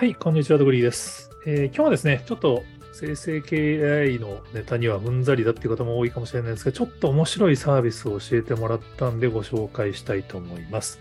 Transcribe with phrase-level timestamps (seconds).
[0.00, 2.64] はい、こんにちは、ドグリーです、えー今日はですね、ちょっと
[2.94, 11.00] 生成系 AI のネタにはうんざりだっていう方も多いかもしれないですが、ちょっと面白いサービスを教えてもらったんでご紹介したいと思います。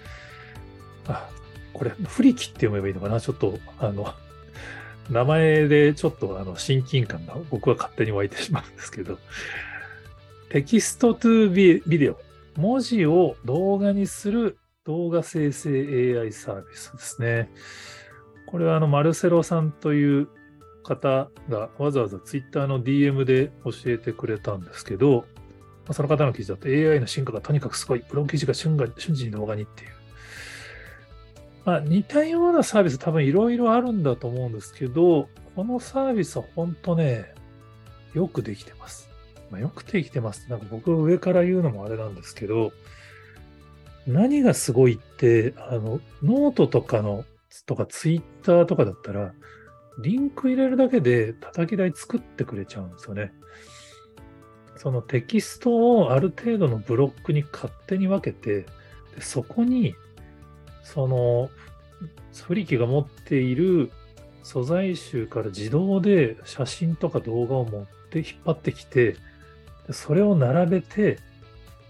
[1.07, 1.30] あ、
[1.71, 3.21] これ、フリキって読めばいいのかな？
[3.21, 4.14] ちょっと、あの、
[5.09, 9.18] 名前でちょっとあの親近感が僕は勝手に湧いてしまうんですけど、
[10.50, 12.20] テキストトゥビデオ、
[12.57, 17.50] 文字を動画にする動画生成 AI サービスですね。
[18.50, 20.28] これはあのマルセロさんという
[20.84, 25.25] 方がわざわざツイッターの DM で教えてくれたんですけど、
[25.92, 29.92] その方の記事だと AI の進化がとにかくすごい、ブログ記事が瞬が瞬時に動画にっていう。
[31.64, 37.34] まあ、似たようなサービス多分いろいろあるんだと思うんですけど、このサービスは本当ね、
[38.16, 39.09] よくできてます。
[39.52, 40.50] まあ、よくできてます。
[40.50, 42.72] なんか僕上から言うのもあれなんですけど、
[44.08, 47.25] 何がすごいって、あの、ノートとかの、
[47.66, 49.33] とかツイッターとかだったら、
[50.02, 53.33] リンク入れるだけで叩き台作ってくれちゃうんですよね。
[54.78, 58.61] そのテキストをある程度のブロックに勝手に分けて、
[59.16, 59.94] でそこに、
[60.83, 61.50] その、
[62.44, 63.91] フリキが持っている
[64.44, 69.17] 素材集から自動で写真とか動画を持って引っ張ってきて、
[69.91, 71.19] それを並べて、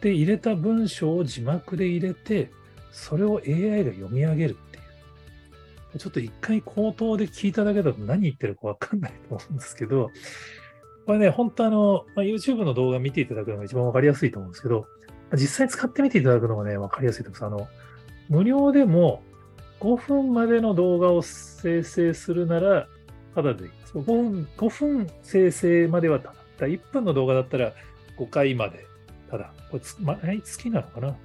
[0.01, 2.49] で、入れた文章を字幕で入れて、
[2.91, 4.57] それを AI が読み上げる。
[5.97, 10.11] ちょっと一回口頭で聞いただけだと何言ってるかわかんないと思うんですけど、
[11.05, 14.85] これね、本当あの、まあ、YouTube の動画見ていただくのが一番わかりやすいと思うんですけど、
[15.33, 17.47] 実際使ってみていただくのがね、わかりやすいと思います。
[17.47, 17.67] あの、
[18.29, 19.23] 無料でも
[19.79, 22.87] 5分までの動画を生成するなら、
[23.33, 23.93] ただでできます。
[23.97, 26.67] 5分、5分生成まではただ。
[26.67, 27.73] 1分の動画だったら
[28.17, 28.85] 5回まで。
[29.29, 31.15] ただ、これつ、毎月なのかな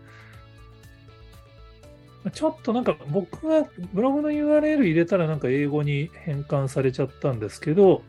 [2.33, 8.03] ちょっとなんか僕がブログの URL 入れたらなんか英語に変換されちゃったんですけど、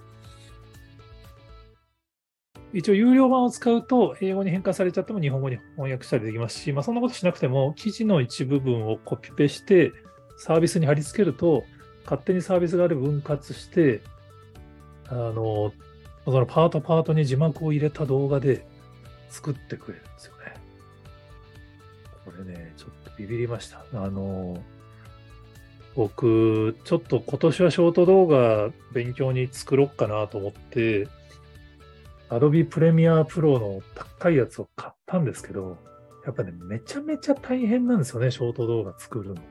[2.74, 9.92] 一応有料版を使うと英語に変換されちゃっても日本語に翻訳したりできますし、まあそんなことしなくても記事の一部分をコピペして
[10.38, 11.64] サービスに貼り付けると
[12.06, 14.02] 勝手にサービス側で分割して、
[15.08, 15.74] あの、
[16.26, 18.66] そのパートパートに字幕を入れた動画で
[19.30, 20.04] 作ってくれる。
[22.26, 23.86] これね、ちょっとビビりました。
[23.94, 24.58] あの、
[25.96, 31.08] 僕、ちょっと今年はショート動画勉強に作ろうかなと思って、
[32.30, 35.78] Adobe Premiere Pro の高いやつを買ったんですけど、
[36.26, 39.42] やっぱね、めちゃめちゃ大変なんですよね、ショート動画作るの。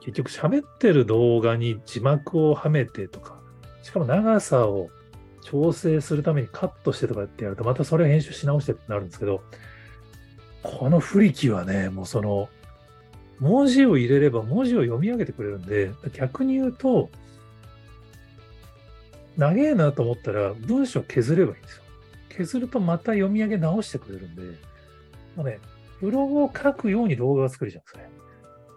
[0.00, 3.40] 結局喋ってる動画に字幕をはめてとか、
[3.82, 4.90] しかも長さを
[5.42, 9.42] 調整するためにカットしてとかってやると、またそれを編集し直してってなるんですけど、
[10.62, 12.48] このフリキはね、もうその、
[13.40, 17.10] 文字を入れれば文字を読み上げてくれるんで、逆に言うと、
[19.36, 21.82] 長えなと思ったら文章削ればいいんですよ。
[22.28, 24.42] 削るとまた読み上げ直してくれるんで、
[25.36, 25.58] もうね、
[26.00, 28.08] ブログを書くように動画が作れちゃんですね。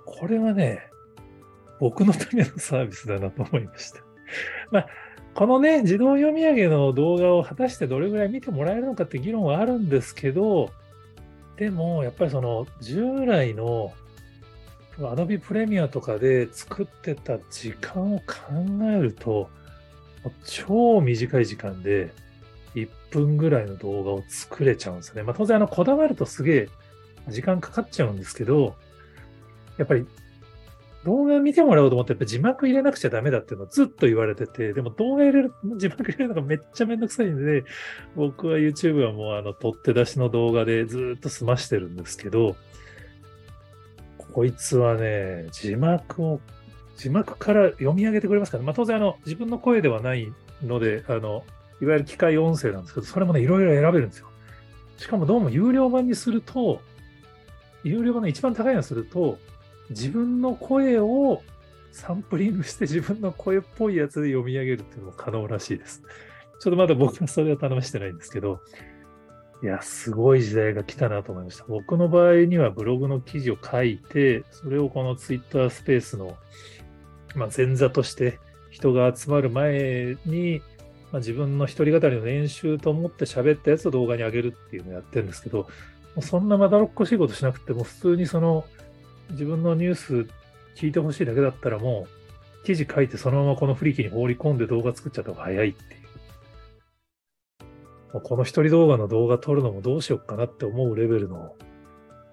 [0.06, 0.80] これはね、
[1.80, 4.02] 僕のためのサービスだなと思いました。
[4.72, 4.88] まあ、
[5.34, 10.72] このね、自動読み上げの動画を果たしてどれぐらい見てもらえるのかって議論はあるんですけど、
[11.58, 13.94] でも、やっぱりその従来の
[14.98, 18.26] Adobe Premiere とかで作ってた時間を考
[18.84, 19.50] えると、
[20.46, 22.12] 超短い時間で
[22.76, 25.24] 1分ぐらいの動画を作れちゃうんですね。
[25.24, 26.70] まあ当然あのこだわるとすげえ
[27.30, 28.76] 時間かかっちゃうんですけど、
[29.78, 30.06] やっぱり
[31.06, 37.64] 動画見てもらおうと思ってやっぱ字幕入れなくちゃダメだっていうのをずっと言われてて、でも動画入れる、字幕入れるのがめっちゃめんどくさいんで、
[38.16, 42.56] 僕は YouTube はもうあの取って出しの動画でずっと済ましてるんですけど、
[44.34, 46.42] こいつはね、字幕を、
[46.98, 50.34] 字幕から読み上げてくれますから、まあ当然あの自分の声ではない
[50.64, 51.46] ので、あの、
[51.82, 54.28] いわゆる機械音声なんですけど、それもね、いろいろ選べるんですよ。
[54.98, 56.82] しかもどうも有料版にすると、
[57.84, 59.38] 有料版の一番高いのにすると、
[59.90, 61.42] 自分の声を
[61.92, 66.02] サンプリングして自分の声っぽいやつで読み上げるっていうのも可能らしいです。
[66.60, 68.60] ちょっとまだ僕はそれは頼ましてないんですけど、
[69.64, 71.66] いや、すごい時代が来たなと思いました。
[71.68, 76.38] 僕の場合にはブログの記事を書いて、それをこのツイッタースペースの、
[77.36, 78.40] まあ、前座として
[78.70, 80.62] 人が集まる前に、
[81.12, 85.68] まあ、自分の一人語りの練習と思って喋ったやつを動画に上げるっていうのをやってるんですけど、
[86.22, 88.66] そんなまだろっこしいことしなくても、普通にその
[89.32, 90.28] 自分のニュース
[90.76, 92.08] 聞いてほしいだけだったらも
[92.64, 96.06] う記事書いてそのままこのフリーキーに放り込んで動画作っちゃった方が早いっていう。
[98.14, 101.54] もうこの一人動画の動画撮るのもどうしようかなって思うレベルの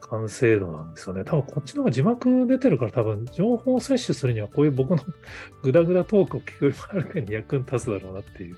[0.01, 1.25] 完成度なんですよね。
[1.25, 5.03] 多分こっちの方が字幕出てるから多分情報を摂取するにはこういう僕の
[5.63, 8.57] グダグダトークを聞くよりもはるかに役に立つだろうなっていう。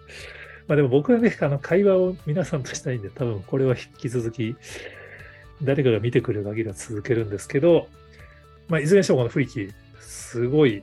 [0.67, 4.57] まあでも僕はね、あの会話を皆さんとしたいんで多分これは引き続き
[5.63, 7.89] 誰かが見てくれる限りは続けるんですけど、
[8.69, 10.83] まあいずれにしてもこの雰囲気すごい、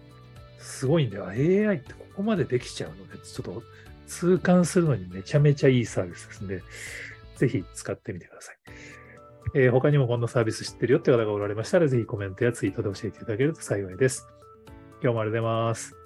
[0.60, 1.28] すごいんだよ。
[1.28, 3.63] AI ってここまでできちゃうので、ちょっと
[4.07, 6.63] 痛感するのにめちゃめちゃいいサービスですんで、
[7.38, 8.56] ぜひ使ってみてください。
[9.54, 14.28] えー、他にもこんなサービス知ってるよって方がおられましたら、ぜひコメントやツイートで教えていただけると幸いです。
[15.01, 16.00] 今日もありがとうございます。